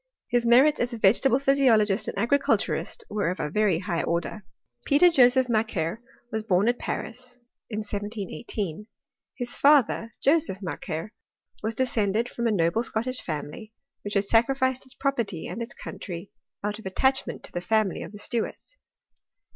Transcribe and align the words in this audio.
His 0.29 0.47
merits 0.47 0.79
as 0.79 0.93
a 0.93 0.97
vegetable 0.97 1.37
physiologist 1.37 2.07
and 2.07 2.17
agriculturist 2.17 3.03
were 3.07 3.29
of 3.29 3.39
a 3.39 3.51
▼ery 3.51 3.83
high 3.83 4.01
order. 4.01 4.31
THXOET 4.31 4.33
IS 4.33 4.41
CH£1|I8TET. 4.41 4.41
S9S 4.41 4.85
Peter 4.87 5.09
Joseph 5.11 5.47
Macquer 5.47 5.97
was 6.31 6.43
bom 6.43 6.67
at 6.67 6.79
PariB, 6.79 7.35
in 7.69 7.79
1718. 7.83 8.87
HiB 9.39 9.47
father, 9.49 10.11
Joseph 10.19 10.57
Macquer, 10.63 11.11
was 11.61 11.75
descended 11.75 12.29
from 12.29 12.47
a 12.47 12.51
noble 12.51 12.81
Scottish 12.81 13.21
family, 13.21 13.73
which 14.03 14.15
had 14.15 14.23
sacrificed 14.23 14.85
its 14.87 14.95
property 14.95 15.45
and 15.47 15.61
its 15.61 15.75
country, 15.75 16.31
out 16.63 16.79
of 16.79 16.87
attachment 16.87 17.43
to 17.43 17.51
the 17.51 17.61
family 17.61 18.01
of 18.01 18.11
the 18.11 18.17
Stuarts. 18.17 18.75